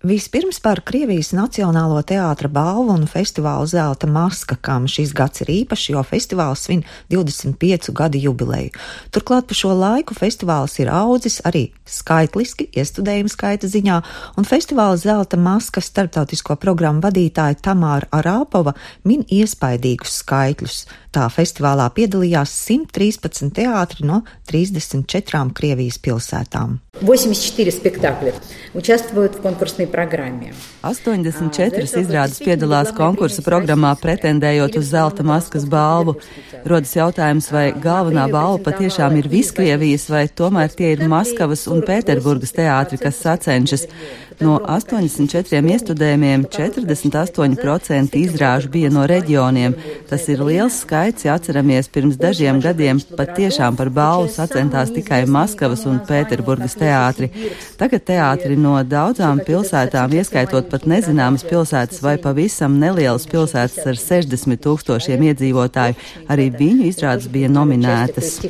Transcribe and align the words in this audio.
Vispirms 0.00 0.56
par 0.64 0.78
Krievijas 0.80 1.34
Nacionālo 1.36 1.98
teātra 2.08 2.48
balvu 2.48 2.94
un 2.94 3.02
festivālu 3.04 3.66
Zelta 3.68 4.08
maska, 4.08 4.56
kam 4.56 4.86
šis 4.88 5.10
gads 5.12 5.42
ir 5.44 5.50
īpašs, 5.52 5.90
jo 5.92 6.00
festivāls 6.08 6.62
svin 6.64 6.80
25 7.12 7.90
gadu 7.92 8.22
jubileju. 8.22 8.72
Turklāt 9.12 9.50
pa 9.50 9.58
šo 9.58 9.74
laiku 9.76 10.16
festivāls 10.16 10.78
ir 10.80 10.88
audzis 10.88 11.42
arī 11.44 11.66
skaitliski, 11.84 12.70
iestudējuma 12.72 13.28
skaita 13.28 13.68
ziņā, 13.68 14.00
un 14.40 14.48
festivāla 14.48 14.96
Zelta 14.96 15.36
maska 15.36 15.84
starptautisko 15.84 16.56
programmu 16.56 17.04
vadītāja 17.04 17.60
Tamāra 17.60 18.08
Arāpova 18.08 18.72
min 19.04 19.28
iespaidīgus 19.28 20.22
skaitļus. 20.22 20.86
Tā 21.12 21.28
festivālā 21.28 21.90
piedalījās 21.92 22.56
113 22.72 23.52
teātri 23.52 24.08
no 24.08 24.22
34 24.48 25.50
Krievijas 25.52 26.00
pilsētām. 26.00 26.80
84 27.01 27.71
спектакля 27.71 28.33
участвуют 28.73 29.35
в 29.35 29.41
конкурсной 29.41 29.87
programmiem. 29.87 30.53
84 30.81 31.83
izrādes 32.01 32.39
piedalās 32.39 32.91
konkursa 32.95 33.41
programmā, 33.41 33.95
pretendējot 33.99 34.77
uz 34.79 34.91
zelta 34.91 35.23
maskas 35.23 35.65
balvu. 35.65 36.17
Rodas 36.65 36.95
jautājums, 36.95 37.51
vai 37.51 37.71
galvenā 37.73 38.27
balva 38.31 38.59
patiešām 38.71 39.17
ir 39.19 39.29
Viskrievijas, 39.31 40.09
vai 40.09 40.27
tomēr 40.27 40.71
tie 40.75 40.93
ir 40.95 41.07
Maskavas 41.07 41.67
un 41.67 41.83
Pēterburgas 41.85 42.55
teātri, 42.55 43.01
kas 43.01 43.19
sacenšas. 43.23 43.87
No 44.40 44.54
84 44.64 45.60
iestudējumiem 45.74 46.46
48% 46.48 48.14
izrāžu 48.16 48.70
bija 48.72 48.88
no 48.92 49.02
reģioniem. 49.08 49.74
Tas 50.08 50.24
ir 50.32 50.40
liels 50.46 50.78
skaits, 50.80 51.26
ja 51.26 51.34
atceramies, 51.36 51.90
pirms 51.92 52.16
dažiem 52.20 52.62
gadiem 52.64 53.02
patiešām 53.18 53.76
par 53.76 53.90
balvu 53.92 54.30
sacentās 54.32 54.94
tikai 54.94 55.26
Maskavas 55.28 55.84
un 55.90 56.00
Pēterburgas 56.08 56.78
teātri. 56.80 57.28
Tagad 57.80 58.06
teātri 58.08 58.56
no 58.56 58.78
daudzām 58.80 59.42
pilsētām, 59.44 60.16
ieskaitot 60.16 60.72
pat 60.72 60.88
nezināmas 60.88 61.44
pilsētas 61.44 62.00
vai 62.00 62.16
pavisam 62.22 62.78
nelielas 62.80 63.28
pilsētas 63.28 63.84
ar 63.92 64.00
60 64.00 64.64
tūkstošiem 64.64 65.28
iedzīvotāju, 65.28 66.00
arī 66.32 66.48
viņu 66.56 66.88
izrādes 66.88 67.28
bija 67.28 67.52
nominētas. 67.52 68.40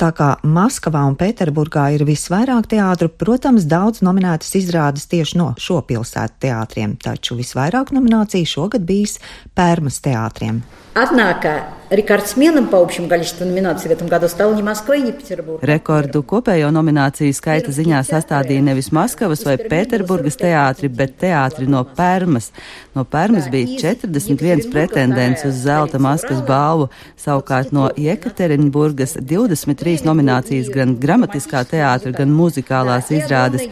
Tā 0.00 0.10
kā 0.16 0.32
Maskavā 0.42 1.04
un 1.06 1.14
Pēterburgā 1.18 1.84
ir 1.94 2.02
visvairāk 2.08 2.66
teātru, 2.72 3.08
protams, 3.14 3.66
daudz 3.70 4.02
nominētas 4.02 4.50
izrādes 4.58 5.06
tieši 5.10 5.38
no 5.38 5.52
šo 5.60 5.78
pilsētu 5.86 6.40
teātriem, 6.46 6.96
taču 7.02 7.38
visvairāk 7.38 7.94
nomināciju 7.94 8.50
šogad 8.56 8.86
bijis 8.88 9.20
Pērmas 9.54 10.00
teātriem. 10.02 10.64
Atnākā 10.98 11.54
рекордсменом 11.89 12.67
по 12.67 12.77
общему 12.77 13.07
количеству 13.07 13.45
номинаций 13.45 13.89
в 13.89 13.91
этом 13.91 14.07
году 14.07 14.27
стала 14.27 14.53
не 14.53 14.61
Москва 14.61 14.95
и 14.95 15.01
не 15.01 15.11
Петербург. 15.11 15.63
Rekordu 15.63 16.21
kopējo 16.23 16.69
nomināciju 16.73 17.33
skaita 17.33 17.73
ziņā 17.73 18.03
sastādīja 18.05 18.61
nevis 18.61 18.91
Maskavas 18.93 19.41
vai 19.47 19.57
Pēterburgas 19.57 20.37
teātri, 20.37 20.89
bet 20.89 21.17
teātri 21.21 21.65
no 21.67 21.81
Pērmas. 21.83 22.51
No 22.95 23.05
Pērmas 23.05 23.49
bija 23.49 23.79
41 23.95 24.69
pretendents 24.69 25.45
uz 25.49 25.63
zelta 25.65 25.99
maskas 25.99 26.43
balvu, 26.45 26.89
savukārt 27.17 27.73
no 27.73 27.89
Jekaterinburgas 27.97 29.17
23 29.17 30.05
nominācijas 30.05 30.69
gan 30.73 30.95
gramatiskā 31.01 31.65
teātra, 31.65 32.13
gan 32.13 32.29
muzikālās 32.29 33.09
izrādes. 33.09 33.65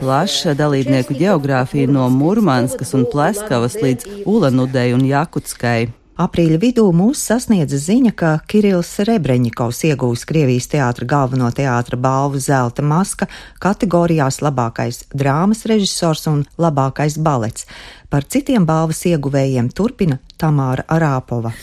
Plaša 0.00 0.56
dalībnieku 0.56 1.16
geogrāfija 1.20 1.92
no 1.92 2.08
Murmanskas 2.08 2.96
un 2.96 3.06
Pleskavas 3.12 3.76
līdz 3.80 4.24
Ulanudei 4.24 4.94
un 4.96 5.04
Jakutskai. 5.04 5.90
Aprīļa 6.15 6.57
vidū 6.61 6.83
mūs 6.95 7.19
sasniedza 7.27 7.75
ziņa, 7.75 8.13
ka 8.15 8.29
Kirillis 8.47 8.93
Rebreņikovs 9.03 9.81
iegūs 9.89 10.21
Krievijas 10.29 10.69
teātra 10.71 11.03
galveno 11.11 11.49
teātra 11.51 11.99
balvu 11.99 12.39
Zelta 12.39 12.85
maska 12.87 13.27
kategorijās 13.59 14.39
labākais 14.39 15.01
drāmas 15.11 15.65
režisors 15.67 16.23
un 16.31 16.45
labākais 16.55 17.19
balets. 17.19 17.67
Par 18.09 18.25
citiem 18.29 18.65
balvas 18.67 19.01
ieguvējiem 19.09 19.71
turpina 19.73 20.19
Tamāra 20.35 20.83
Arāpova. 20.91 21.53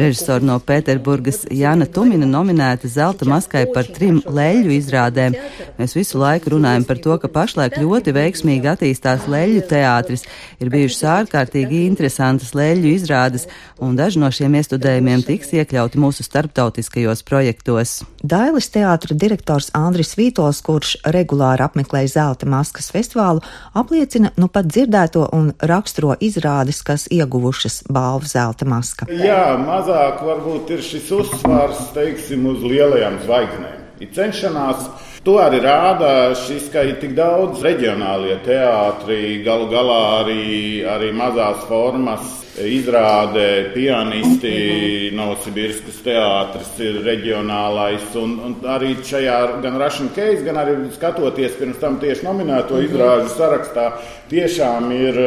Režisori 0.00 0.46
no 0.46 0.56
Pēterburgas 0.62 1.42
Jāna 1.50 1.88
Tumina 1.90 2.28
nominēta 2.30 2.88
zelta 2.88 3.26
maskai 3.28 3.64
par 3.74 3.88
trim 3.90 4.20
leļu 4.24 4.70
izrādēm. 4.76 5.36
Mēs 5.76 5.96
visu 5.98 6.20
laiku 6.22 6.54
runājam 6.54 6.86
par 6.88 7.02
to, 7.04 7.16
ka 7.20 7.28
pašlaik 7.34 7.76
ļoti 7.82 8.14
veiksmīgi 8.16 8.70
attīstās 8.70 9.26
leļu 9.28 9.64
teātris. 9.72 10.24
Ir 10.62 10.70
bijušas 10.72 11.02
ārkārtīgi 11.16 11.82
interesantas 11.88 12.54
leļu 12.56 12.94
izrādes, 12.94 13.48
un 13.82 13.98
daži 13.98 14.22
no 14.22 14.30
šiem 14.32 14.56
iestudējumiem 14.62 15.26
tiks 15.26 15.52
iekļauti 15.58 16.00
mūsu 16.00 16.24
starptautiskajos 16.24 17.26
projektos. 17.28 17.98
Dailis 18.22 18.70
teātra 18.72 19.18
direktors 19.18 19.68
Andris 19.76 20.14
Vītols, 20.16 20.62
kurš 20.64 20.96
regulāri 21.12 21.66
apmeklē 21.66 22.06
zelta 22.08 22.48
maskas, 22.48 22.79
festivālu, 22.88 23.44
apliecina 23.76 24.32
nu 24.40 24.48
pat 24.48 24.70
dzirdēto 24.70 25.26
un 25.36 25.52
raksturo 25.60 26.16
izrādes, 26.24 26.80
kas 26.86 27.04
ieguvušas 27.12 27.82
balvu 27.92 28.30
zelta 28.30 28.64
maska. 28.64 29.10
Jā, 29.12 29.58
mazāk 29.60 30.24
varbūt 30.24 30.72
ir 30.72 30.82
šis 30.86 31.12
uzsvars, 31.18 31.90
teiksim, 31.92 32.48
uz 32.48 32.64
lielajām 32.64 33.20
zvaigznēm. 33.26 33.86
Ir 34.00 34.12
cenšanās 34.16 34.88
To 35.20 35.34
arī 35.36 35.58
rāda 35.60 36.32
šis, 36.32 36.70
ka 36.72 36.80
ir 36.88 36.94
tik 36.96 37.10
daudz 37.12 37.60
reģionālie 37.60 38.38
teātri, 38.40 39.42
galu 39.44 39.66
galā 39.68 39.98
arī, 40.22 40.44
arī 40.88 41.10
mazās 41.12 41.66
formas 41.68 42.38
izrāde, 42.56 43.68
pianisti, 43.74 45.10
Novosibirskas 45.12 46.00
teātris 46.06 46.72
ir 46.80 47.02
reģionālais. 47.04 48.08
Un, 48.16 48.32
un 48.48 48.56
arī 48.72 48.94
šajā 49.04 49.36
gan 49.60 49.76
Russian 49.82 50.08
Case, 50.16 50.40
gan 50.46 50.62
arī 50.64 50.78
skatoties 50.96 51.60
pirms 51.60 51.84
tam 51.84 52.00
tieši 52.00 52.24
nominēto 52.24 52.80
izrāžu 52.80 53.28
sarakstā, 53.36 53.90
tiešām 54.32 54.88
ir 54.96 55.20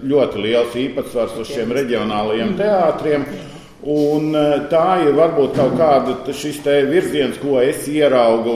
ļoti 0.00 0.46
liels 0.48 0.80
īpatsvars 0.80 1.36
uz 1.44 1.52
šiem 1.52 1.76
reģionālajiem 1.76 2.56
teātriem. 2.56 3.28
Un 3.84 4.32
tā 4.72 4.88
ir 5.04 5.12
varbūt 5.12 5.58
kaut 5.60 5.74
kāda 5.76 6.32
šis 6.32 6.62
virziens, 6.88 7.36
ko 7.36 7.58
es 7.60 7.84
ieraugu 7.92 8.54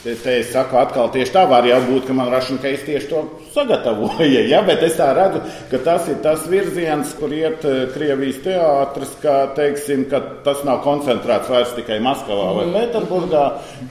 Te, 0.00 0.14
te 0.16 0.38
es 0.40 0.48
saku, 0.48 0.78
atkal 0.80 1.10
tieši 1.12 1.32
tā 1.34 1.42
var 1.44 1.66
būt, 1.84 2.06
ka 2.08 2.14
man 2.16 2.30
rašana, 2.32 2.62
ka 2.62 2.70
es 2.72 2.86
tieši 2.86 3.08
to 3.10 3.20
sagatavoju. 3.52 4.46
Ja? 4.50 4.62
Bet 4.64 4.80
es 4.86 4.94
tā 4.96 5.10
redzu, 5.16 5.42
ka 5.68 5.80
tas 5.84 6.06
ir 6.08 6.22
tas 6.24 6.46
virziens, 6.48 7.12
kur 7.18 7.32
iet 7.36 7.64
eh, 7.68 7.82
Krievijas 7.92 8.38
teātris, 8.44 9.12
ka, 9.20 9.34
teiksim, 9.58 10.06
ka 10.08 10.22
tas 10.46 10.62
nav 10.64 10.80
koncentrēts 10.86 11.50
vairs 11.52 11.74
tikai 11.76 11.98
Maskavā 12.04 12.48
vai. 12.56 12.64
Pēterburgā, 12.72 13.44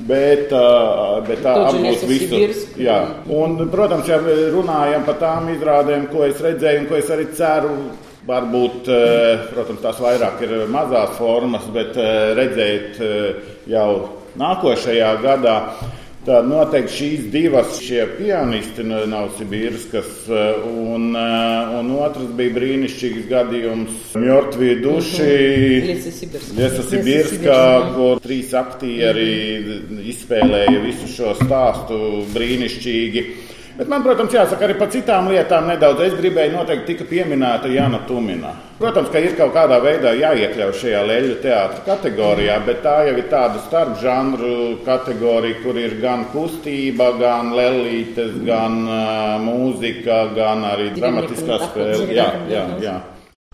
bet, 0.10 0.50
uh, 0.56 1.20
bet 1.28 1.44
tā 1.46 1.54
apgūt 1.68 2.08
visu. 2.10 2.42
Jā. 2.82 2.98
Un, 3.30 3.60
protams, 3.70 4.10
ja 4.10 4.18
runājam 4.56 5.06
par 5.06 5.22
tām 5.22 5.54
izrādēm, 5.54 6.10
ko 6.10 6.26
es 6.26 6.42
redzēju 6.42 6.84
un 6.86 6.90
ko 6.90 6.98
es 6.98 7.14
arī 7.14 7.30
ceru. 7.38 7.76
Varbūt, 8.30 8.90
eh, 8.94 9.46
protams, 9.54 9.80
tās 9.86 10.02
vairāk 10.04 10.42
ir 10.46 10.58
mazās 10.74 11.16
formas, 11.18 11.70
bet 11.74 11.96
redzēt 12.38 13.00
jau 13.70 13.90
nākošajā 14.38 15.14
gadā. 15.24 15.56
Tad 16.28 16.50
noteikti 16.52 16.92
šīs 16.92 17.28
divas 17.32 17.78
šie 17.80 18.02
pianisti 18.18 18.84
no 18.84 19.06
Novosibirskas, 19.08 20.10
eh, 20.28 20.66
un, 20.68 21.14
eh, 21.16 21.70
un 21.80 21.94
otrs 21.96 22.34
bija 22.36 22.56
brīnišķīgs 22.58 23.30
gadījums. 23.30 24.02
Mjortvī 24.20 24.74
duši 24.84 25.30
Liesa 26.58 26.84
Sibirskā, 26.90 27.62
kur 27.96 28.20
trīs 28.26 28.52
aktieri 28.52 29.30
izspēlēja 30.12 30.84
visu 30.84 31.08
šo 31.14 31.38
stāstu 31.40 32.02
brīnišķīgi. 32.36 33.26
Bet 33.80 33.88
man, 33.88 34.02
protams, 34.04 34.34
jāsaka 34.36 34.66
arī 34.68 34.74
par 34.76 34.90
citām 34.92 35.30
lietām 35.32 35.70
nedaudz. 35.72 36.02
Es 36.04 36.16
gribēju 36.20 36.52
noteikti 36.52 36.98
tika 36.98 37.06
pieminēta 37.08 37.70
Jana 37.72 38.02
Tumina. 38.10 38.50
Protams, 38.80 39.08
ka 39.14 39.22
ir 39.24 39.38
kaut 39.38 39.54
kādā 39.56 39.78
veidā 39.80 40.12
jāiekļauj 40.20 40.74
šajā 40.82 41.04
leļu 41.08 41.38
teātra 41.40 41.86
kategorijā, 41.86 42.58
bet 42.66 42.82
tā 42.84 42.98
jau 43.08 43.14
ir 43.16 43.30
tāda 43.32 43.62
starpžanru 43.64 44.82
kategorija, 44.84 45.62
kur 45.64 45.80
ir 45.80 45.96
gan 46.02 46.26
kustība, 46.34 47.14
gan 47.22 47.54
lelītes, 47.56 48.36
gan 48.44 48.82
uh, 48.84 49.38
mūzika, 49.46 50.20
gan 50.36 50.68
arī 50.74 50.90
dramatiskā 50.98 51.62
spēle. 51.70 52.10
Jā, 52.20 52.28
jā, 52.52 52.66
jā. 52.84 52.98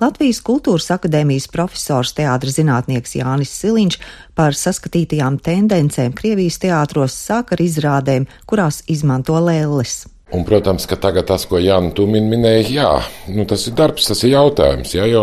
Latvijas 0.01 0.41
Kultūras 0.43 0.89
akadēmijas 0.91 1.45
profesors 1.53 2.15
teātris 2.17 2.57
zinātnieks 2.57 3.13
Jānis 3.15 3.53
Siliņš 3.61 3.99
par 4.35 4.57
saskatītajām 4.57 5.37
tendencēm 5.45 6.17
Krievijas 6.17 6.57
teātros 6.65 7.13
sāk 7.29 7.53
ar 7.53 7.63
izrādēm, 7.63 8.25
kurās 8.49 8.81
izmanto 8.89 9.37
lēles. 9.37 10.14
Un, 10.35 10.43
protams, 10.43 10.83
ka 10.89 10.97
tagad 10.99 11.29
tas, 11.29 11.45
ko 11.47 11.59
Jānis 11.61 11.93
Tumins 11.95 12.27
minēja, 12.27 12.63
jā, 12.73 12.89
nu, 13.31 13.45
tas 13.47 13.63
ir 13.69 13.75
darbs, 13.77 14.07
tas 14.09 14.23
ir 14.25 14.33
jautājums. 14.33 14.91
Jā, 14.97 15.05
jo 15.07 15.21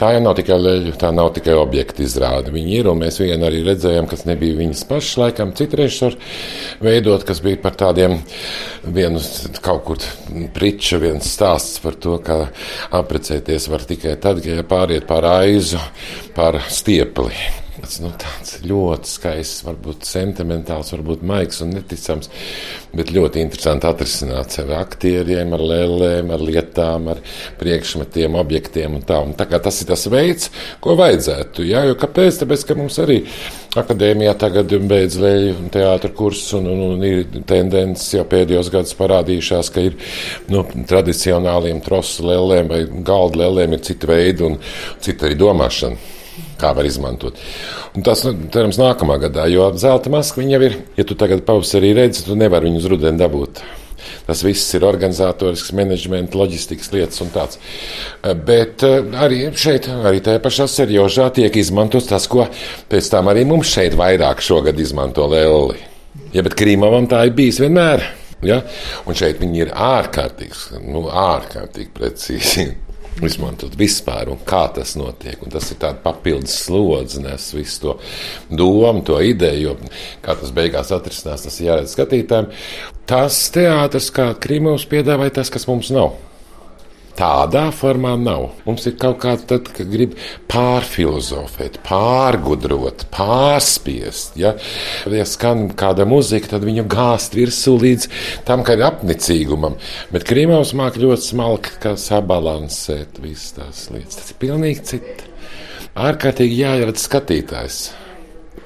tā 0.00 0.10
jau 0.16 0.22
nav 0.24 0.34
tikai 0.38 0.56
leļu, 0.58 0.94
tā 0.98 1.12
nav 1.14 1.30
tikai 1.36 1.54
objekta 1.58 2.02
izrāde. 2.02 2.50
Viņi 2.54 2.74
ir, 2.80 2.88
un 2.90 2.98
mēs 3.04 3.20
vien 3.22 3.44
arī 3.46 3.62
redzējām, 3.66 4.08
kas 4.10 4.26
nebija 4.26 4.58
viņas 4.58 4.82
pašas, 4.90 5.20
laikam, 5.22 5.54
citu 5.58 5.78
režisoru 5.78 6.18
veidot, 6.82 7.22
kas 7.28 7.42
bija 7.44 7.60
par 7.62 7.78
tādiem, 7.78 8.18
vienu 8.82 9.22
kaut 9.62 9.84
kur 9.86 10.02
priča, 10.56 10.98
viens 11.02 11.30
stāsts 11.38 11.78
par 11.84 12.00
to, 12.02 12.18
ka 12.24 12.40
aprecēties 12.98 13.70
var 13.70 13.86
tikai 13.86 14.18
tad, 14.22 14.42
ja 14.42 14.66
pāriet 14.66 15.06
pār 15.06 15.30
aizu, 15.36 15.80
pār 16.34 16.62
stiepli 16.72 17.67
Tas 17.78 17.98
nu, 18.02 18.10
ļoti 18.66 19.08
skaists, 19.08 19.62
varbūt 19.66 20.06
sentimentāls, 20.08 20.90
varbūt 20.96 21.22
maigs 21.26 21.60
un 21.62 21.70
neticams, 21.76 22.30
bet 22.96 23.12
ļoti 23.14 23.42
interesanti 23.44 23.86
atrisināt 23.86 24.56
sevi 24.56 24.74
aktieriem, 24.74 25.54
ar 25.54 25.62
lēlēm, 25.62 26.32
ar 26.34 26.42
lietām, 26.42 27.06
ar 27.12 27.22
priekšmetiem, 27.60 28.34
objektiem 28.40 28.98
un 28.98 29.06
tā. 29.06 29.20
Un 29.22 29.36
tā 29.38 29.46
tas 29.54 29.80
ir 29.82 29.90
tas 29.92 30.08
veids, 30.10 30.50
ko 30.82 30.98
vajadzētu. 30.98 31.68
Jā, 31.68 31.84
jo 31.88 31.96
kāpēc? 32.00 32.42
Tāpēc, 32.42 32.66
ka 32.66 32.78
mums 32.78 32.98
arī 33.04 33.20
akadēmijā 33.78 34.34
tagad 34.42 34.74
beidz 34.90 35.18
leju 35.22 35.70
teātra 35.72 36.10
kursus 36.18 36.58
un, 36.58 36.66
un, 36.72 36.84
un 36.96 37.06
ir 37.06 37.24
tendences 37.46 38.10
jau 38.16 38.26
pēdējos 38.28 38.72
gados 38.74 38.98
parādījušās, 38.98 39.70
ka 39.74 39.86
ir 39.86 39.98
nu, 40.50 40.66
tradicionāliem 40.88 41.82
trosu 41.86 42.26
lēlēm 42.26 42.70
vai 42.74 42.84
galda 43.06 43.44
lēlēm 43.44 43.78
ir 43.78 43.84
cita 43.86 44.10
veida 44.10 44.48
un 44.48 44.58
cita 45.04 45.28
arī 45.28 45.38
domāšana 45.38 46.17
kā 46.60 46.74
var 46.76 46.88
izmantot. 46.88 47.38
Un 47.96 48.06
tas, 48.06 48.22
nu, 48.26 48.34
cerams, 48.54 48.78
nākamā 48.80 49.18
gadā, 49.26 49.48
jo 49.52 49.70
zelta 49.80 50.12
maska 50.12 50.44
jau 50.44 50.62
ir, 50.66 50.78
ja 50.98 51.06
tu 51.06 51.16
tagad 51.18 51.44
pavasarī 51.46 51.94
redzi, 51.96 52.24
tu 52.26 52.38
nevari 52.38 52.68
viņu 52.68 52.82
uz 52.82 52.88
rudeni 52.92 53.20
dabūt. 53.20 53.62
Tas 54.28 54.42
viss 54.44 54.74
ir 54.76 54.84
organizatorisks, 54.86 55.72
menedžmenta, 55.76 56.36
loģistikas 56.38 56.92
lietas 56.92 57.22
un 57.24 57.32
tāds. 57.34 57.58
Bet 58.22 58.84
eh, 58.86 59.00
arī 59.24 59.40
šeit, 59.56 59.88
arī 59.88 60.22
tajā 60.24 60.42
pašā 60.44 60.68
seriožā 60.70 61.30
tiek 61.36 61.56
izmantots 61.60 62.10
tas, 62.10 62.28
ko 62.30 62.46
pēc 62.92 63.10
tam 63.12 63.30
arī 63.32 63.44
mums 63.48 63.72
šeit 63.72 63.96
vairāk 63.98 64.44
šogad 64.44 64.80
izmanto 64.80 65.26
Lēli. 65.32 65.80
Ja, 66.34 66.44
bet 66.44 66.56
Krīmavam 66.58 67.08
tā 67.10 67.24
ir 67.28 67.36
bijis 67.36 67.60
vienmēr. 67.62 68.04
Ja? 68.44 68.60
Un 69.08 69.16
šeit 69.18 69.40
viņi 69.42 69.64
ir 69.64 69.72
ārkārtīgi, 69.74 70.82
nu, 70.86 71.08
ārkārtīgi 71.08 71.90
precīzi 71.96 72.68
izmantot 73.26 73.74
vispār 73.78 74.30
un 74.32 74.38
kā 74.46 74.66
tas 74.74 74.94
notiek. 75.00 75.40
Un 75.42 75.54
tas 75.54 75.66
ir 75.72 75.80
tāds 75.82 76.02
papildus 76.04 76.54
slodzi, 76.66 77.22
nes 77.24 77.48
visu 77.56 77.80
to 77.82 77.96
domu, 78.50 79.02
to 79.06 79.18
ideju, 79.24 79.72
jo 79.72 79.76
kā 80.24 80.36
tas 80.38 80.54
beigās 80.54 80.92
atrisinās, 80.94 81.46
tas 81.46 81.58
ir 81.60 81.70
jāredz 81.70 81.96
skatītājiem. 81.96 82.52
Tas 83.08 83.40
teātris, 83.54 84.12
kā 84.14 84.30
Krimovs 84.38 84.86
piedāvāja, 84.90 85.40
tas, 85.40 85.50
kas 85.50 85.66
mums 85.70 85.90
nav. 85.94 86.14
Tādā 87.18 87.64
formā 87.74 88.12
nav. 88.14 88.44
Mums 88.62 88.84
ir 88.86 88.94
kaut 89.00 89.16
kāda, 89.24 89.42
tad, 89.50 89.70
kad 89.74 89.88
grib 89.90 90.12
pārfilozofēt, 90.50 91.80
pārgudrot, 91.86 93.08
pārspiest. 93.14 94.36
Ja, 94.38 94.52
ja 95.10 95.26
skan 95.26 95.72
kāda 95.78 96.06
muzika, 96.06 96.52
tad 96.54 96.66
viņu 96.68 96.86
gāzt 96.90 97.34
virsū 97.34 97.74
līdz 97.82 98.06
tam, 98.46 98.62
ka 98.62 98.76
ir 98.78 98.86
apnicīgumam. 98.86 99.74
Bet 100.14 100.28
Krīmaus 100.28 100.76
māk 100.78 101.00
ļoti 101.02 101.32
smalki 101.32 101.96
sabalansēt 101.98 103.18
visas 103.24 103.56
tās 103.58 103.88
lietas. 103.90 104.20
Tas 104.20 104.30
ir 104.30 104.38
pilnīgi 104.44 104.86
cits. 104.92 105.26
Ārkārtīgi 105.98 106.60
jāieredz 106.60 107.02
skatītājs 107.08 107.80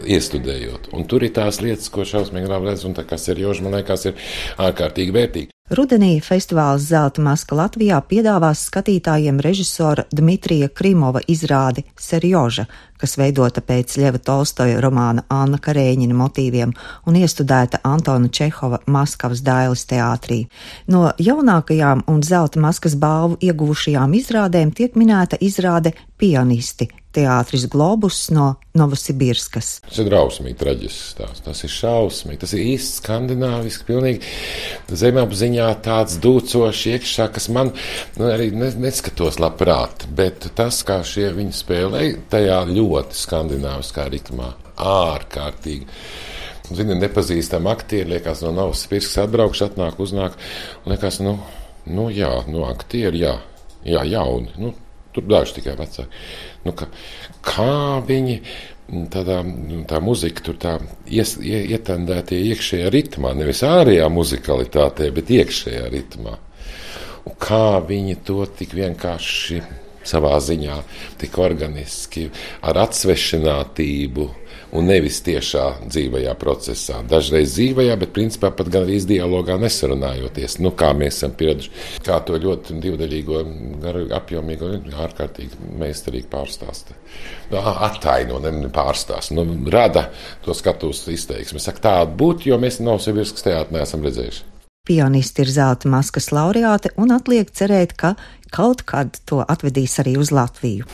iestudējot. 0.04 0.90
Un 0.92 1.08
tur 1.08 1.24
ir 1.24 1.32
tās 1.36 1.62
lietas, 1.64 1.88
ko 1.92 2.04
šausmīgi 2.04 2.52
labi 2.52 2.68
redz, 2.68 2.84
un 2.84 2.96
tā 2.98 3.06
kā 3.08 3.16
serioži 3.20 3.64
man 3.64 3.78
liekas, 3.78 4.10
ir 4.10 4.36
ārkārtīgi 4.60 5.16
vērtīgi. 5.16 5.51
Rudenī 5.72 6.18
festivāls 6.20 6.84
Zelta 6.84 7.22
maska 7.24 7.56
Latvijā 7.56 7.96
piedāvās 8.04 8.66
skatītājiem 8.68 9.38
režisora 9.40 10.02
Dmitrija 10.12 10.68
Krimova 10.68 11.22
izrādi 11.32 11.86
Serjoža, 11.96 12.66
kas 13.00 13.16
veidota 13.16 13.62
pēc 13.64 13.94
Ļeva 14.02 14.20
Tolstoja 14.20 14.82
romāna 14.84 15.24
Anna 15.32 15.56
Karēņina 15.56 16.12
motīviem 16.18 16.74
un 17.08 17.16
iestudēta 17.16 17.80
Antona 17.88 18.28
Čehova 18.28 18.82
Maskavas 18.84 19.40
dailes 19.46 19.86
teātrī. 19.88 20.42
No 20.92 21.06
jaunākajām 21.16 22.04
un 22.04 22.20
Zelta 22.20 22.60
maskas 22.60 22.92
balvu 22.92 23.40
ieguvušajām 23.40 24.12
izrādēm 24.20 24.76
tiek 24.76 24.92
minēta 25.00 25.40
izrāde 25.40 25.94
Pianisti 26.22 26.86
teātris 27.12 27.64
Globus 27.70 28.28
no 28.32 28.52
Novosibirskas. 28.78 29.70
Tas 29.84 29.98
ir 30.00 30.06
drausmīgi 30.08 30.56
traģisks 30.60 31.08
stāsts. 31.16 31.42
Tas 31.44 31.62
ir 31.66 31.72
šausmīgi. 31.74 32.38
Tas 32.44 32.52
ir 32.56 32.62
īsti 32.72 33.00
skandināviski, 33.02 33.86
pilnīgi 33.88 34.96
zemapziņā 35.02 35.66
tāds 35.84 36.20
dūcošs 36.22 36.84
iekšā, 36.94 37.26
kas 37.34 37.48
man 37.52 37.72
nu, 37.74 38.28
arī 38.30 38.52
neskatos 38.54 39.40
labprāt. 39.42 40.06
Bet 40.14 40.46
tas, 40.58 40.78
kā 40.86 41.00
šie 41.06 41.32
viņi 41.36 41.56
spēlēja, 41.58 42.20
tajā 42.32 42.60
ļoti 42.70 43.18
skandināviskā 43.18 44.06
ritmā, 44.12 44.52
ārkārtīgi. 44.78 45.90
Zini, 46.72 46.94
nepazīstami 47.02 47.68
aktieri, 47.68 48.14
liekas, 48.14 48.44
no 48.46 48.54
Novosibirskas 48.56 49.26
atbraukšu, 49.26 49.66
atnāk, 49.66 49.98
uznāk, 50.00 50.38
un 50.84 50.94
liekas, 50.94 51.18
nu, 51.26 51.34
nu 51.90 52.06
jā, 52.14 52.30
nu, 52.48 52.62
aktieri, 52.70 53.26
jā, 53.26 53.34
jā, 53.84 54.06
jauni. 54.08 54.54
Nu, 54.62 54.72
Tur 55.12 55.26
daži 55.28 55.58
tikai 55.58 55.74
vecāki. 55.76 56.22
Nu, 56.64 56.72
ka, 56.76 56.88
kā 57.44 58.00
viņi 58.08 58.38
tādā, 59.12 59.40
tā 59.88 60.00
muzika 60.04 60.44
tur 60.44 60.56
tā 60.60 60.76
ies, 61.06 61.36
ietendētie 61.40 62.40
iekšējā 62.52 62.90
ritmā, 62.92 63.34
nevis 63.36 63.62
ārējā 63.66 64.08
muzikalitātē, 64.12 65.10
bet 65.14 65.32
iekšējā 65.32 65.86
ritmā. 65.92 66.36
Un 67.28 67.38
kā 67.38 67.78
viņi 67.86 68.18
to 68.26 68.42
tik 68.58 68.74
vienkārši 68.74 69.62
savā 70.06 70.34
ziņā, 70.42 70.80
tik 71.20 71.38
organiski, 71.38 72.26
ar 72.66 72.80
atsvešinātību 72.82 74.28
un 74.72 74.88
nevis 74.88 75.20
tiešā 75.24 75.64
dzīvajā 75.84 76.32
procesā. 76.40 77.00
Dažreiz 77.08 77.54
dzīvajā, 77.56 77.96
bet 78.00 78.14
principā 78.16 78.52
pat 78.56 78.70
gan 78.72 78.86
arī 78.86 78.98
dialogā 79.08 79.58
nesarunājoties. 79.60 80.58
Nu, 80.64 80.72
kā 80.78 80.92
mēs 80.96 81.18
esam 81.20 81.34
pieraduši, 81.38 81.72
kā 82.06 82.18
to 82.26 82.38
ļoti 82.40 82.78
divdaļīgo, 82.82 83.42
apjomīgo, 84.16 84.70
ārkārtīgi 85.06 85.74
meistarīgi 85.82 86.30
pārstāsta. 86.32 86.96
Nu, 87.52 87.60
attaino, 87.60 88.40
ne 88.42 88.70
pārstāsta, 88.72 89.36
nu, 89.36 89.46
rada 89.72 90.08
to 90.44 90.56
skatuves 90.56 91.04
izteiksmi. 91.12 91.60
Saka, 91.62 91.84
tāda 91.90 92.16
būtu, 92.16 92.48
jo 92.52 92.60
mēs 92.62 92.80
no 92.84 92.96
sevis 93.02 93.36
teātrī 93.42 93.78
neesam 93.78 94.04
redzējuši. 94.06 94.48
Pianisti 94.82 95.44
ir 95.44 95.50
zelta 95.54 95.86
maskas 95.86 96.32
laureāte 96.34 96.90
un 96.98 97.12
atliek 97.14 97.52
cerēt, 97.54 97.92
ka 97.94 98.16
kaut 98.52 98.82
kad 98.88 99.16
to 99.28 99.40
atvedīs 99.42 99.94
arī 100.02 100.14
uz 100.20 100.30
Latviju. 100.34 100.86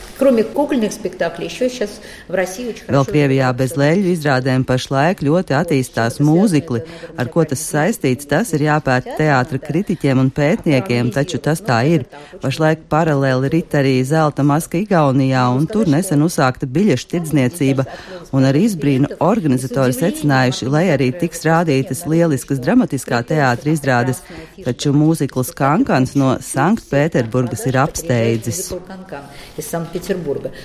Vēl 2.89 3.05
Krievijā 3.09 3.49
bez 3.57 3.75
leļu 3.79 4.13
izrādēm 4.13 4.63
pašlaik 4.67 5.23
ļoti 5.25 5.55
attīstās 5.57 6.19
mūzikli. 6.23 6.81
Ar 7.19 7.29
ko 7.33 7.43
tas 7.49 7.63
saistīts, 7.73 8.27
tas 8.29 8.53
ir 8.55 8.63
jāpērta 8.67 9.17
teātra 9.19 9.59
kritiķiem 9.63 10.23
un 10.23 10.31
pētniekiem, 10.35 11.11
taču 11.15 11.41
tas 11.43 11.61
tā 11.65 11.81
ir. 11.89 12.05
Pašlaik 12.43 12.87
paralēli 12.91 13.51
rit 13.55 13.75
arī 13.75 13.97
zelta 14.07 14.45
maska 14.47 14.79
Igaunijā, 14.79 15.43
un 15.55 15.67
tur 15.67 15.89
nesen 15.91 16.23
uzsākta 16.25 16.69
biļešu 16.69 17.11
tirdzniecība, 17.13 17.85
un 18.31 18.47
ar 18.47 18.55
izbrīnu 18.55 19.19
organizatori 19.25 19.95
secinājuši, 19.97 20.69
lai 20.71 20.85
arī 20.95 21.11
tiks 21.19 21.43
rādītas 21.47 22.05
lieliskas 22.09 22.61
dramatiskā 22.63 23.21
teātra 23.33 23.73
izrādes, 23.75 24.23
taču 24.63 24.93
mūzikls 24.95 25.51
Kankans 25.57 26.15
no 26.19 26.35
Sanktpēterburgas 26.43 27.48
Pēterburgas 27.49 27.65
ir 27.67 27.77
apsteidzis. 27.81 28.73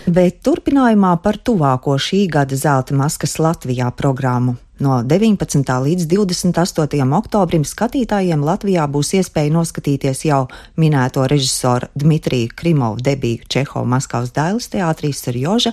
Bet 0.07 0.41
turpinājumā 0.45 1.17
par 1.23 1.39
tuvāko 1.39 1.97
šī 1.99 2.27
gada 2.29 2.57
zelta 2.57 2.95
maskas 2.95 3.39
Latvijā 3.39 3.91
programmu. 3.97 4.57
No 4.81 5.03
19. 5.03 5.63
līdz 5.63 6.07
28. 6.11 7.13
oktobrim 7.15 7.65
skatītājiem 7.65 8.43
Latvijā 8.43 8.89
būs 8.91 9.15
iespēja 9.21 9.53
noskatīties 9.55 10.25
jau 10.27 10.49
minēto 10.77 11.27
režisoru 11.31 11.87
Dmitriju 11.95 12.51
Krimovu 12.57 12.99
debiju 13.01 13.47
Čehova 13.49 13.87
Maskavas 13.87 14.35
Dailes 14.35 14.67
teātrī 14.69 15.13
Serjoža, 15.15 15.73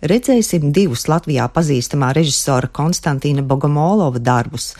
redzēsim 0.00 0.70
divus 0.72 1.08
Latvijā 1.10 1.48
pazīstamā 1.50 2.12
režisora 2.14 2.70
Konstantīna 2.70 3.42
Bogomolova 3.42 4.22
darbus. 4.22 4.76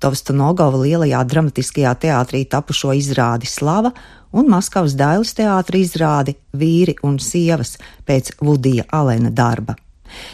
Tovstonogova 0.00 0.80
lielajā 0.80 1.20
dramatiskajā 1.28 1.92
teātrī 2.00 2.46
tapušo 2.48 2.94
izrādi 2.96 3.44
Slava 3.44 3.92
un 4.32 4.50
Maskavas 4.50 4.96
Dailes 4.98 5.34
teātra 5.36 5.78
izrādi 5.80 6.36
Vīri 6.56 6.96
un 7.06 7.18
sievas 7.22 7.76
pēc 8.06 8.34
Vudija 8.40 8.86
Alena 8.92 9.30
darba. 9.30 9.76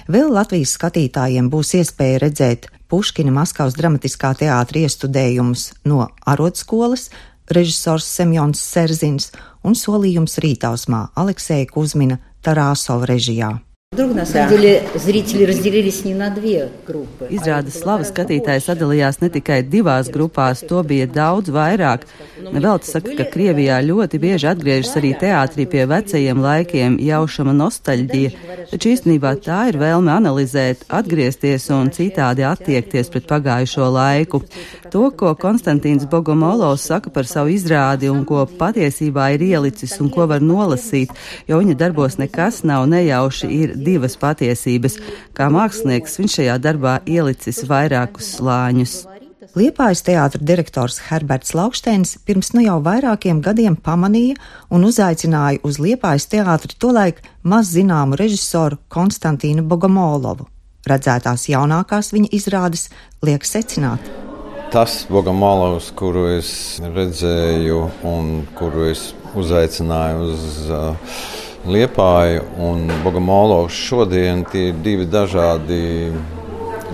Vēl 0.09 0.31
Latvijas 0.33 0.77
skatītājiem 0.79 1.51
būs 1.53 1.75
iespēja 1.81 2.23
redzēt 2.25 2.71
Puškina 2.89 3.33
Maskavas 3.35 3.77
dramatiskā 3.77 4.33
teātra 4.39 4.85
iestudējumus 4.87 5.73
no 5.91 6.07
arotskolas, 6.25 7.11
režisors 7.51 8.07
Semjons 8.09 8.63
Serzins 8.63 9.33
un 9.67 9.75
solījums 9.75 10.39
rītausmā 10.43 11.09
Alekseja 11.19 11.69
Kuzmina 11.71 12.21
Tarāsova 12.47 13.11
režijā. 13.11 13.57
Izrādes 17.33 17.77
slavas 17.81 18.11
skatītāji 18.11 18.65
sadalījās 18.65 19.21
ne 19.23 19.29
tikai 19.33 19.61
divās 19.63 20.11
grupās, 20.13 20.61
to 20.69 20.83
bija 20.85 21.07
daudz 21.07 21.53
vairāk. 21.55 22.03
Nevelti 22.51 22.91
saka, 22.91 23.15
ka 23.17 23.25
Krievijā 23.31 23.79
ļoti 23.87 24.19
bieži 24.21 24.51
atgriežas 24.51 24.99
arī 25.01 25.13
teātrī 25.21 25.69
pie 25.71 25.87
vecajiem 25.89 26.43
laikiem 26.45 26.99
jaušama 27.01 27.55
nostalģija, 27.57 28.33
taču 28.73 28.91
īstenībā 28.91 29.33
tā 29.47 29.61
ir 29.71 29.79
vēlme 29.81 30.13
analizēt, 30.13 30.83
atgriezties 30.91 31.71
un 31.79 31.89
citādi 31.95 32.45
attiekties 32.45 33.13
pret 33.15 33.31
pagājušo 33.31 33.89
laiku. 33.97 34.43
To, 34.91 35.07
ko 35.15 35.33
Konstantīns 35.39 36.09
Bogomolovs 36.11 36.85
saka 36.91 37.15
par 37.15 37.31
savu 37.31 37.55
izrādi 37.55 38.11
un 38.11 38.27
ko 38.29 38.45
patiesībā 38.59 39.31
ir 39.39 39.47
ielicis 39.47 39.97
un 40.03 40.13
ko 40.13 40.27
var 40.27 40.45
nolasīt, 40.45 41.15
jo 41.49 41.63
viņa 41.63 41.79
darbos 41.79 42.21
nekas 42.21 42.65
nav 42.67 42.91
nejauši 42.91 43.55
ir 43.63 43.76
divas 43.77 44.17
patiesības. 44.21 44.99
Kā 45.37 45.51
mākslinieks 45.53 46.17
viņš 46.21 46.41
šajā 46.41 46.57
darbā 46.65 46.99
ielicis 47.07 47.63
vairākus 47.69 48.37
slāņus. 48.39 48.97
Liepājas 49.57 50.03
teātra 50.05 50.43
direktors 50.45 50.99
Herberts 51.07 51.55
Lauksteins 51.57 52.17
pirms 52.29 52.51
nu 52.53 52.65
jau 52.65 52.77
vairākiem 52.85 53.39
gadiem 53.45 53.77
pamanīja 53.77 54.37
un 54.69 54.85
uzaicināja 54.85 55.63
uz 55.65 55.79
Liepājas 55.81 56.29
teātri 56.29 56.77
tolaik 56.77 57.23
maz 57.41 57.71
zināmu 57.73 58.19
režisoru 58.21 58.77
Konstantīnu 58.93 59.65
Bogomolovu. 59.65 60.49
Redzētās 60.87 61.49
jaunākās 61.49 62.13
viņa 62.13 62.31
izrādes 62.37 62.91
liek 63.25 63.49
secināt. 63.49 64.13
Tas 64.71 65.07
Bogomolovs, 65.09 65.89
kuru 65.97 66.27
es 66.37 66.51
redzēju 66.83 67.81
un 68.07 68.31
kuru 68.59 68.91
es 68.91 69.09
uzaicināju 69.39 70.29
uz 70.35 70.47
uh, 70.69 71.17
Liepāju 71.67 72.45
un 72.63 72.85
Bogomolovs 73.03 73.75
šodien, 73.75 74.45
tie 74.47 74.69
ir 74.71 74.77
divi 74.85 75.07
dažādi, 75.11 76.13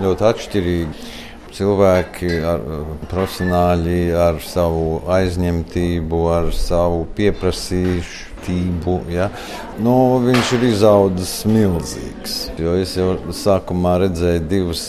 ļoti 0.01 0.25
atšķirīgi 0.29 1.11
cilvēki, 1.53 2.31
ar, 2.49 2.63
profesionāļi 3.11 3.99
ar 4.17 4.39
savu 4.41 5.03
aizņemtību, 5.13 6.21
ar 6.33 6.49
savu 6.57 7.03
pieprasītību. 7.17 8.97
Ja? 9.13 9.29
Nu, 9.77 9.95
viņš 10.25 10.55
ir 10.57 10.67
izaudzis 10.71 11.35
milzīgs. 11.49 12.37
Jo 12.57 12.73
es 12.81 12.97
jau 12.97 13.13
sākumā 13.43 13.99
redzēju 14.07 14.47
divas 14.49 14.85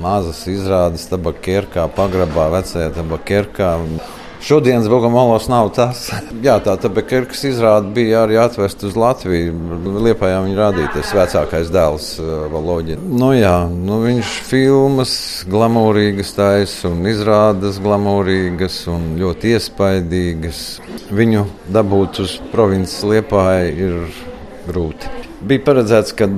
mazas 0.00 0.44
izrādes 0.48 1.08
tabakērkā, 1.10 1.88
pagrabā, 1.96 2.50
vecajā 2.58 2.92
tabakērkā. 2.96 3.74
Šodienas 4.40 4.88
Bogomolos 4.88 5.48
nav 5.52 5.68
tas. 5.76 6.06
Jā, 6.46 6.54
tā 6.64 6.72
Tabekerkas 6.80 7.42
izrāde 7.44 7.92
bija 7.92 8.22
arī 8.24 8.38
atvest 8.40 8.80
uz 8.88 8.96
Latviju. 8.96 9.52
Liepājā 10.06 10.38
viņa 10.46 10.56
rādīja 10.56 10.92
tas 10.94 11.12
vecākais 11.16 11.72
dēls 11.74 12.06
uh, 12.22 12.46
Valoģi. 12.52 12.96
Nu 13.04 13.34
jā, 13.36 13.54
nu 13.68 14.00
viņš 14.06 14.32
filmas 14.48 15.12
glamūrīgas 15.50 16.32
taisa 16.38 16.88
un 16.88 17.04
izrādes 17.10 17.82
glamūrīgas 17.84 18.80
un 18.92 19.12
ļoti 19.20 19.54
iespaidīgas. 19.58 20.64
Viņu 21.12 21.44
dabūt 21.76 22.22
uz 22.24 22.38
provinces 22.54 23.04
Liepāja 23.04 23.68
ir 23.68 24.00
grūti. 24.70 25.12
Bija 25.40 25.64
paredzēts, 25.68 26.16
ka 26.16 26.28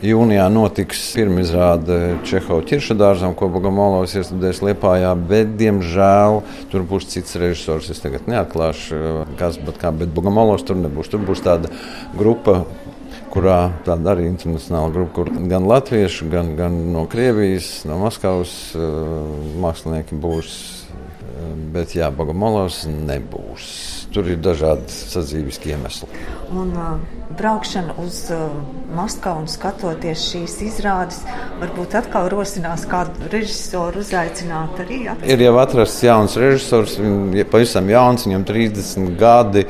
Jūnijā 0.00 0.46
notiks 0.48 0.96
pirmizrāde 1.12 1.96
Čehova 2.24 2.64
ķirša 2.64 2.94
dārzam, 2.96 3.34
ko 3.36 3.50
Bogamolovs 3.52 4.14
iestudēs 4.16 4.62
Liepājā, 4.64 5.10
bet, 5.28 5.50
diemžēl, 5.60 6.38
tur 6.72 6.86
būs 6.88 7.10
cits 7.12 7.36
režisors. 7.36 7.90
Es 7.92 8.00
tagad 8.00 8.24
neatklāšu, 8.30 8.96
kas, 9.36 9.58
bet 9.60 9.76
kā, 9.82 9.92
bet 9.92 10.14
Bogamolovs 10.16 10.64
tur 10.64 10.80
nebūs. 10.80 11.12
Tur 11.12 11.20
būs 11.28 11.44
tāda 11.44 11.68
grupa, 12.16 12.62
kurā 13.28 13.58
tāda 13.84 14.14
arī 14.14 14.30
internacionāla 14.30 14.88
grupa, 14.94 15.18
kur 15.18 15.34
gan 15.52 15.68
latvieši, 15.68 16.32
gan, 16.32 16.54
gan 16.56 16.80
no 16.96 17.04
Krievijas, 17.04 17.82
no 17.84 18.00
Maskavas 18.00 18.54
mākslinieki 19.60 20.16
būs. 20.16 20.79
Bet 21.70 21.94
jā, 21.94 22.08
Bogamolovs 22.10 22.82
nebūs. 22.90 23.66
Tur 24.10 24.26
ir 24.26 24.40
dažādi 24.42 24.90
sadzīviski 24.90 25.70
iemesli. 25.70 26.08
Un 26.50 26.72
uh, 26.74 27.20
braukšana 27.38 27.94
uz 28.02 28.24
uh, 28.34 28.48
Maskavu 28.96 29.44
un 29.44 29.46
skatoties 29.50 30.24
šīs 30.32 30.56
izrādes, 30.66 31.20
varbūt 31.60 31.94
atkal 32.00 32.26
rosinās 32.32 32.88
kādu 32.90 33.30
režisoru 33.30 34.02
uzaicināt 34.02 34.82
arī. 34.82 35.04
Ja? 35.06 35.14
Ir 35.22 35.46
jau 35.46 35.54
atrasts 35.62 36.02
jauns 36.02 36.34
režisors, 36.42 36.98
viņš 36.98 37.38
ir 37.38 37.50
pavisam 37.52 37.90
jauns, 37.92 38.26
viņam 38.26 38.46
30 38.50 39.14
gadi. 39.20 39.68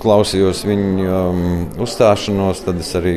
Klausījos 0.00 0.62
viņu 0.64 1.08
um, 1.08 1.40
uzstāšanos, 1.84 2.62
tad 2.64 2.84
es 2.84 2.92
arī 2.96 3.16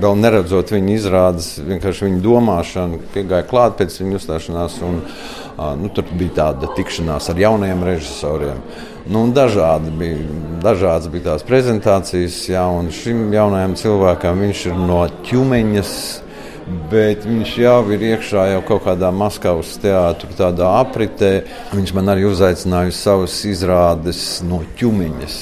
vēl 0.00 0.18
neredzot 0.20 0.72
viņa 0.74 0.92
izrādes, 0.96 1.48
vienkārši 1.64 2.08
viņa 2.08 2.20
domāšanu, 2.24 3.00
piegāja 3.14 3.46
klāt 3.48 3.78
pēc 3.80 3.96
viņa 4.02 4.20
uzstāšanās. 4.20 4.76
Un, 4.86 5.00
nu, 5.80 5.90
tur 5.94 6.04
bija 6.16 6.42
tāda 6.42 6.70
tikšanās 6.76 7.30
ar 7.32 7.40
jauniem 7.40 7.84
režisoriem. 7.86 8.60
Nu, 9.06 9.22
dažādi 9.30 9.92
bija, 9.94 10.18
dažādas 10.64 11.08
bija 11.12 11.30
tās 11.30 11.46
prezentācijas, 11.46 12.40
jā, 12.50 12.64
un 12.66 12.90
šim 12.90 13.28
jaunajam 13.34 13.76
cilvēkam 13.78 14.40
viņš 14.42 14.64
ir 14.72 14.80
no 14.80 15.02
ķumeņas. 15.28 15.92
Bet 16.90 17.22
viņš 17.22 17.50
jau 17.62 17.76
ir 17.94 18.00
iekšā 18.02 18.48
jau 18.50 18.62
kaut 18.66 18.82
kādā 18.88 19.12
Maskavas 19.14 19.76
teātrī, 19.78 20.32
tādā 20.34 20.72
apritē. 20.80 21.30
Viņš 21.70 21.92
man 21.94 22.10
arī 22.10 22.26
uzaicināja 22.26 22.90
uz 22.90 22.98
savas 22.98 23.36
izrādes 23.46 24.24
no 24.42 24.64
ķumiņas. 24.80 25.36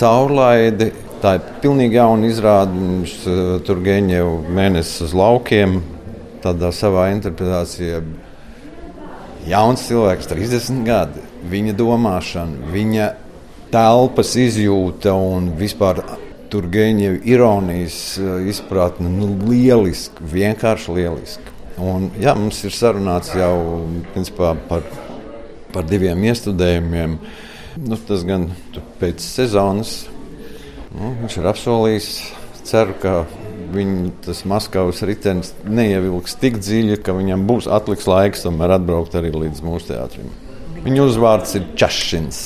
Caurlaidi, 0.00 0.88
tā 1.22 1.36
ir 1.38 1.48
pilnīgi 1.62 1.98
jauna 1.98 2.28
izrāde. 2.30 2.76
Viņš 2.76 3.16
uh, 3.24 3.54
tur 3.66 3.82
gēņē 3.84 4.20
jau 4.20 4.34
mēnesi 4.58 5.04
uz 5.06 5.16
laukiem, 5.16 5.80
tādā 6.44 6.72
savā 6.74 7.10
interpretācijā. 7.14 8.02
Jauns 9.48 9.86
cilvēks, 9.88 10.28
30 10.28 10.82
gadi 10.84 11.22
viņa 11.48 11.74
domāšana, 11.78 12.72
viņa 12.72 13.06
telpas 13.72 14.34
izjūta 14.36 15.14
un 15.16 15.52
vispār 15.58 16.02
tur 16.50 16.66
gēņa 16.70 17.12
ironijas 17.30 18.00
eh, 18.18 18.48
izpratne, 18.50 19.10
nu, 19.12 19.30
lieliski, 19.48 20.24
vienkārši 20.32 20.96
lieliski. 20.98 21.56
Un, 21.80 22.10
jā, 22.20 22.34
mums 22.36 22.58
ir 22.66 22.74
sarunāts 22.76 23.32
jau 23.38 23.54
principā, 24.12 24.52
par, 24.68 24.84
par 25.72 25.86
diviem 25.88 26.26
iestudējumiem. 26.28 27.16
Nu, 27.80 27.96
tas 28.08 28.26
gan 28.28 28.50
pēc 29.00 29.22
sezonas 29.24 30.02
nu, 30.96 31.14
viņš 31.22 31.40
ir 31.40 31.50
apsolījis. 31.50 32.10
Ceru, 32.70 32.92
ka 33.00 33.12
viņa 33.74 34.10
tas 34.26 34.42
Maskavas 34.48 35.00
ritenis 35.06 35.54
neievilks 35.64 36.36
tik 36.38 36.58
dziļi, 36.60 37.00
ka 37.02 37.14
viņam 37.16 37.46
būs 37.48 37.68
atliks 37.70 38.06
laiks 38.10 38.44
tomēr 38.44 38.76
atbraukt 38.76 39.16
arī 39.18 39.32
līdz 39.32 39.62
mūsu 39.64 39.90
teātrim. 39.94 40.28
Viņa 40.84 41.06
uzvārds 41.08 41.56
ir 41.58 41.66
Čašins. 41.80 42.40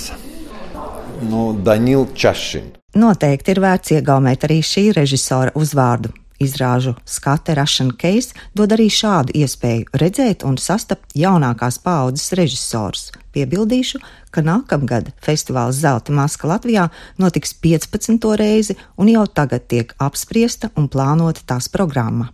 Nu, 1.28 1.52
Daņila 1.66 2.14
Čašina. 2.14 2.80
Noteikti 2.98 3.54
ir 3.54 3.60
vērts 3.62 3.96
iegaumēt 3.96 4.46
arī 4.46 4.60
šī 4.62 4.92
režisora 4.94 5.54
uzvārdu. 5.58 6.12
Izrāžu 6.42 6.94
skate 7.06 7.54
Russian 7.54 7.92
Case 8.00 8.34
dod 8.54 8.72
arī 8.74 8.88
šādu 8.90 9.34
iespēju 9.38 9.90
redzēt 10.00 10.44
un 10.46 10.58
sastapt 10.58 11.14
jaunākās 11.18 11.78
paaudzes 11.84 12.34
režisors. 12.38 13.10
Piebildīšu, 13.34 13.98
ka 14.34 14.42
nākamgad 14.46 15.12
festivāls 15.22 15.78
Zelta 15.82 16.14
maska 16.14 16.50
Latvijā 16.50 16.88
notiks 17.18 17.54
15. 17.62 18.30
reizi 18.38 18.78
un 18.96 19.10
jau 19.10 19.26
tagad 19.26 19.66
tiek 19.70 19.94
apspriesta 19.98 20.70
un 20.78 20.90
plānota 20.90 21.46
tās 21.46 21.70
programma. 21.70 22.30